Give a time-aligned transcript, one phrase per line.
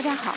[0.00, 0.32] 大家好，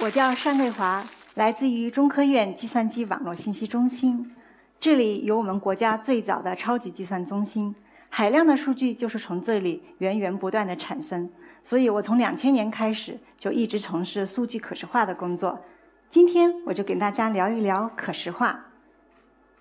[0.00, 4.34] 我叫单瑞华，来自于中科院计算机网络信息中心。
[4.80, 7.76] 这里有我们国家最早的超级计算中心，
[8.08, 11.28] 海量的数据就是从这里源源不断的产生。
[11.62, 15.60] 所以我从两千年开始就一直从事数据可视化的工作。
[16.08, 18.64] 今天我就给大家聊一聊可视化。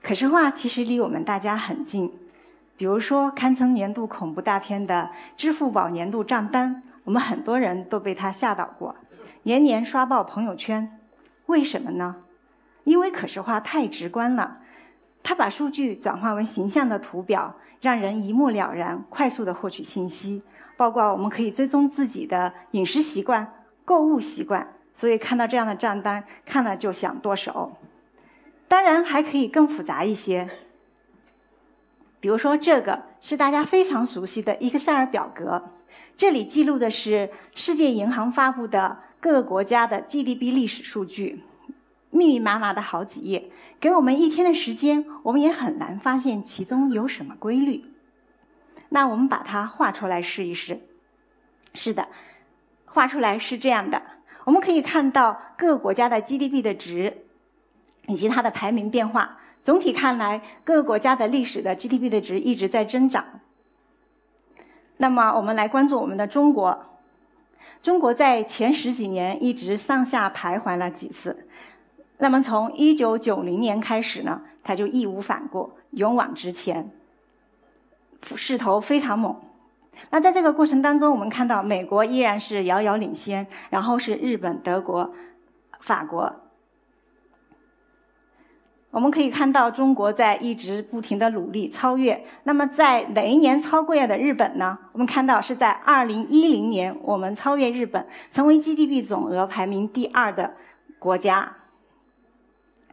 [0.02, 2.10] 可视化其实离我们大家很近，
[2.78, 8.96] 比如说堪称年度恐怖大片的支付宝年度账单，我们很多人都被它吓到过。
[9.46, 11.00] 年年刷爆朋友圈，
[11.46, 12.16] 为什么呢？
[12.84, 14.58] 因为可视化太直观了，
[15.22, 20.42] 它把数据转化为形象的图表，让人一目了然，快速的获取信息。
[20.78, 23.54] 包括我们可以追踪自己的饮食习惯、
[23.86, 27.78] 购物习惯，所以看到这样的账单，看了就想剁手。
[28.68, 30.50] 当然还可以更复杂一些，
[32.20, 35.70] 比如说这个是大家非常熟悉的 Excel 表格，
[36.18, 39.05] 这里记录的是世界银行发布的。
[39.20, 41.44] 各个国家的 GDP 历史数据，
[42.12, 43.50] 密密麻麻的好几页，
[43.80, 47.86] 给我们一天的时间，我们也很难发现其中有什么规律。
[48.90, 50.82] 那我们把它画出来试一试。
[51.74, 52.08] 是的，
[52.86, 54.02] 画出来是这样的。
[54.44, 57.26] 我们可以看到各个国家的 GDP 的值，
[58.08, 59.40] 以及它的排名变化。
[59.64, 63.26] 总体看来，各个国家的历史的 GDP 的值一直在增长。
[64.98, 66.95] 那么，我们来关注我们的中国。
[67.86, 71.46] 中国在前十几年一直上下徘徊了几次，
[72.18, 76.90] 那么从一九九零年开始呢，它就义无反顾，勇往直前，
[78.24, 79.40] 势头非常猛。
[80.10, 85.14] 那在这个过程当中，我们看到美国依然是遥遥领先，然后是日本、德国、
[85.80, 86.34] 法国。
[88.96, 92.24] 我们可以看到，中国在一直不停的努力超越。
[92.44, 94.78] 那么，在哪一年超过的日本呢？
[94.94, 100.54] 我们看到是在二零一零年，我们超越日本，成为 GDP 总额排名第二的
[100.98, 101.58] 国家。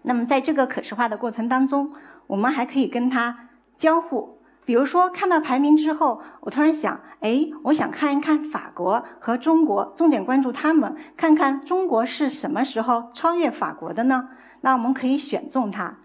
[0.02, 1.92] 那么，在这个可视化的过程当中，
[2.26, 4.40] 我们还可以跟它交互。
[4.64, 14.30] 比如说，看到排名之后，我突然想，哎，我想看一看法国和中国，重点关注他们，看看中国是什么时候超越法国的呢？
[14.62, 15.96] 那我们可以选中它，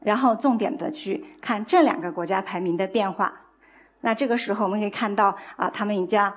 [0.00, 3.42] 然后重点的去看这两个国家排名的变化。
[4.00, 6.36] 那这个时候我们可以看到啊，他们一家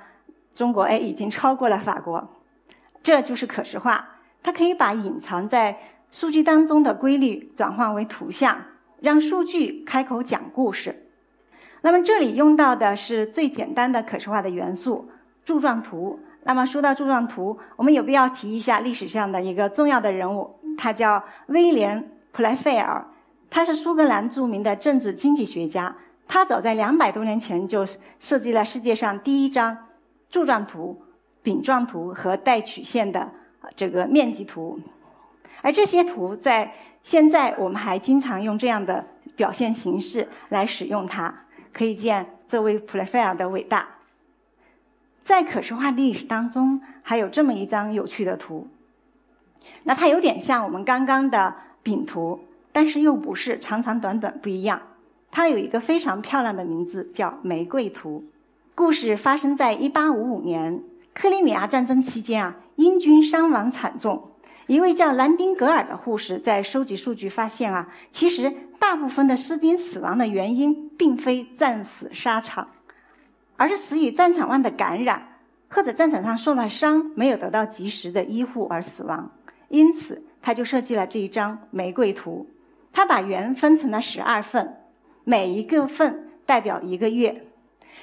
[0.53, 2.29] 中国哎已经超过了法国，
[3.03, 4.09] 这就是可视化。
[4.41, 5.77] 它可以把隐藏在
[6.11, 8.65] 数据当中的规律转换为图像，
[8.99, 11.05] 让数据开口讲故事。
[11.81, 15.09] 那么这里用到的是最简单的可视化的元素——
[15.45, 16.19] 柱状图。
[16.43, 20.58] 那么说到柱状图，我们有必要提一下历史上的一个重要的人物。
[20.79, 23.05] 他叫威廉·普莱费尔，
[23.49, 25.97] 他是苏格兰著名的政治经济学家。
[26.29, 27.85] 他早在两百多年前就
[28.19, 29.89] 设计了世界上第一张
[30.29, 31.01] 柱状图、
[31.43, 33.31] 饼状图和带曲线的
[33.75, 34.79] 这个面积图。
[35.61, 36.73] 而这些图在
[37.03, 43.89] 现在我们还经常用这样的表现形式来使用它，可以见这位普莱费尔的伟大。
[45.25, 48.67] 在可视化历史当中，还有这么一张有趣的图。
[49.83, 52.39] 那它有点像我们刚刚的饼图，
[52.71, 54.81] 但是又不是长长短短不一样。
[55.31, 58.25] 它有一个非常漂亮的名字，叫玫瑰图。
[58.75, 60.81] 故事发生在一八五五年，
[61.13, 64.31] 克里米亚战争期间啊，英军伤亡惨重。
[64.67, 72.69] 一位叫兰丁格尔的护士在收集数据，发现啊，其实大部分的士兵死亡的原因并非战死沙场，
[73.57, 75.39] 而是死于战场外的感染，
[75.69, 79.31] 或者战场上受了伤，没有得到及时的医护而死亡。
[79.69, 82.47] 因此，他就设计了这一张玫瑰图。
[82.91, 84.75] 他把圆分成了十二份，
[85.23, 87.43] 每一个份代表一个月，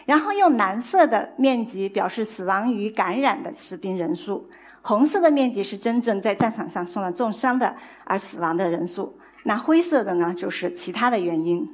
[0.04, 4.48] 然后用蓝色的面积表示死亡于感染的士兵人数，
[4.82, 7.74] 红色的面积是真正在战场上受了重伤的
[8.04, 11.68] 而死亡的人数，那灰色的呢就是其他的原因。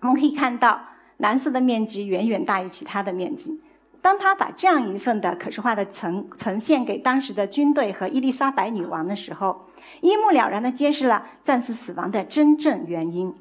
[0.00, 0.80] 我们可以看到，
[1.18, 3.60] 蓝色的面积远远大于其他的面积。
[4.02, 9.68] 当他把这样一份的可视化的呈呈现给当时的军队和伊丽莎白女王的时候，
[10.00, 13.34] 一目了然地揭示了战士死亡的真正原因，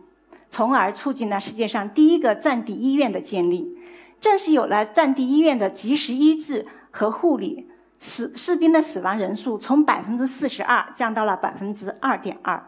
[0.49, 3.75] 从而促进了世界上第一个战地医院的建立。
[4.19, 7.67] 正是有了战地医院的及时医治和护理，
[7.99, 12.67] 死士兵的死亡人数从百分之四十二降到了百分之二点二。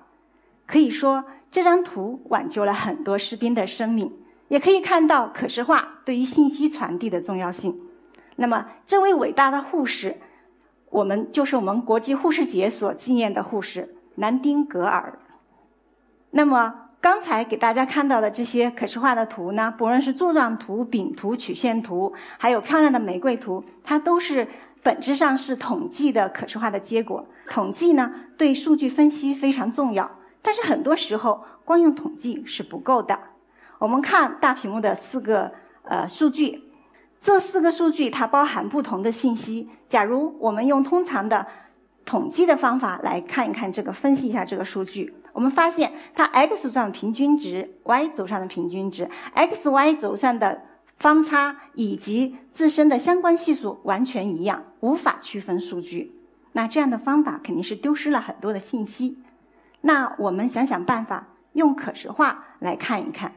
[0.65, 4.11] 可以说，这张图挽救了很多士兵的生命，
[4.53, 7.79] 也可以看到可视化对于信息传递的重要性。
[8.35, 10.17] 那么，这位伟大的护士，
[10.91, 15.17] 我们就是我们国际护士节所纪念的护士南丁格尔。
[16.29, 24.47] 那么，刚才给大家看到的这些可视化的图呢，不论是柱状图、饼图、曲线图，还有漂亮的玫瑰图，它都是
[24.83, 27.25] 本质上是统计的可视化的结果。
[27.49, 30.11] 统计呢，对数据分析非常重要，
[30.43, 33.17] 但是很多时候光用统计是不够的。
[33.79, 35.53] 我们看大屏幕的四个
[35.83, 36.63] 呃数据。
[37.21, 39.69] 这四个数据它包含不同的信息。
[39.87, 41.47] 假如我们用通常的
[42.03, 50.63] 统计的方法来看一看这个，分析一下这个数据，我们发现它 x 轴上的平均值、y 轴上的平均值、x、y 轴上的
[50.97, 56.13] 方差以及自身的相关系数完全一样，无法区分数据。
[56.51, 59.17] 那这样的方法肯定是丢失了很多的信息。
[59.79, 63.31] 那我们想想办法，用可视化来看一看。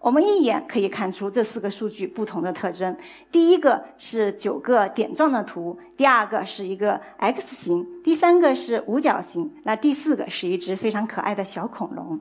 [0.00, 2.96] 我们一眼可以看出这四个数据不同的特征。
[3.32, 12.20] 第一个是九个点状的图，第二个是一个 X 型，第三个是五角形，那第四个是一只非常可爱的小恐龙，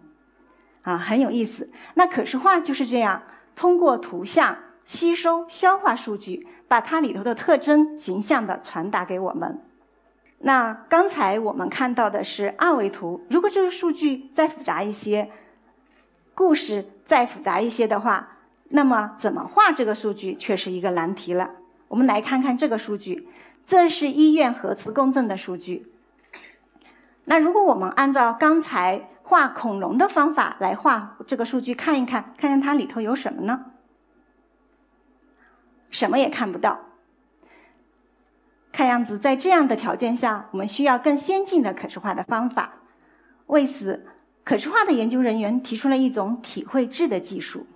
[0.82, 1.70] 啊，很有意思。
[1.94, 3.22] 那可视化就是这样，
[3.56, 9.62] 通过图像吸收、消化数据，把它里头的特征形象的传达给我们。
[10.40, 15.30] 那刚才我们看到的是二维图，如果这个数据再复杂一些。
[16.38, 18.38] 故事再复杂一些的话，
[18.70, 21.50] 那么怎么画这个数据却是一个难题了。
[21.88, 23.28] 我们来看看这个数据，
[23.66, 25.92] 这是医院核磁共振的数据。
[27.26, 33.66] 那如果我们按照刚才画恐龙的方法来画这个数据，看一看，看看它里头有什么呢？
[35.90, 36.82] 什么也看不到。
[38.72, 42.74] 看样子在这样的条件下，我们需要更先进的可视化的方法。
[43.48, 44.06] 为此。
[44.48, 47.68] 可视化的研究人员提出了一种体绘制的技术。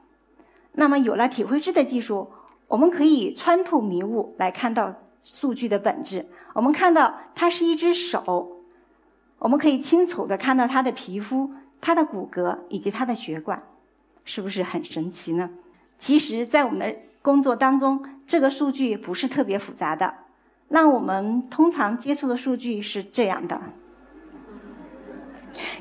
[0.72, 2.32] 那么，有了体绘制的技术，
[2.70, 4.96] 我们可以穿透迷雾来看到
[5.26, 6.28] 数据的本质。
[6.54, 8.64] 我们看到它是一只手，
[9.38, 11.52] 我们可以清楚的看到它的皮肤、
[11.82, 13.64] 它的骨骼以及它的血管，
[14.24, 15.50] 是不是很神奇呢？
[15.98, 20.14] 其实，在我们的工作当中，这个数据不是特别复杂的。
[20.70, 23.60] 那我们通常接触的数据是这样的。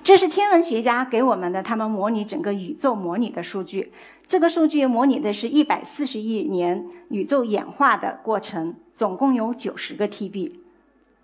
[0.02, 3.92] 这是天文学家给我们的，他们模拟整个宇宙模拟的数据。
[4.26, 10.52] 这个数据模拟的是一百四十亿年宇宙演化的过程，总共有九十个 TB。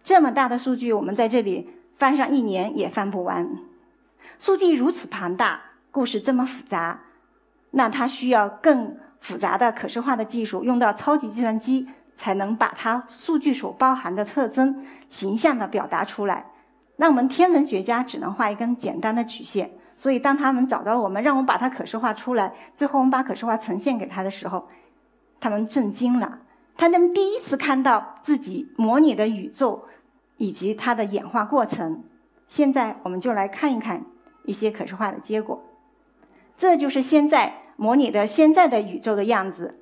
[0.03, 3.59] 这么大的数据，我们在这里翻上一年也翻不完。
[4.39, 7.03] 数据如此庞大，故事这么复杂，
[7.71, 16.47] 那它需要更复杂的可视化的技术，用到超级计算机才能把它数据所包含的特征形象的表达出来。
[16.97, 24.69] 那我们天文学家只能画一根简单的曲线，所以当他们找到我们，让我们把它可视化出来，最后我们把可视化呈现给他的时候，
[25.41, 26.41] 他们震惊了。
[26.79, 29.87] 他们第一次看到自己模拟的宇宙
[30.37, 32.05] 以及它的演化过程。
[32.49, 34.05] 现在我们就来看一看
[34.45, 35.65] 一些可视化的结果。
[36.57, 39.81] 这就是现在模拟的现在的宇宙的样子。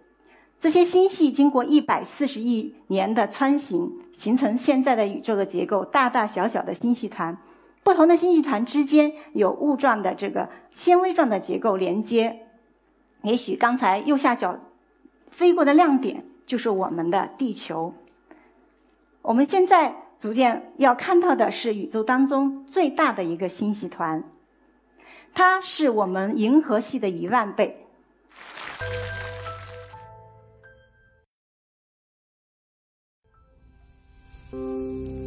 [0.64, 7.36] 这些星系经过一百四十亿年的穿行，形成现在的宇宙的结构，大大小小的星系团，
[7.82, 12.46] 不同的星系团之间有雾状的这个纤维状的结构连接。
[13.20, 14.58] 也许刚才右下角
[15.30, 17.92] 飞过的亮点就是我们的地球。
[19.20, 24.24] 我们现在逐渐要看到的是宇宙当中最大的一个星系团，
[25.34, 27.84] 它是我们银河系的一万倍。
[34.54, 35.23] Música